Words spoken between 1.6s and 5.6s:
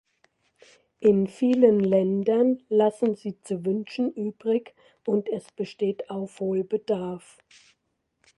Ländern lassen sie zu wünschen übrig, und es